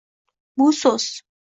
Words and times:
Bu 0.57 0.71
so’z 0.79 1.21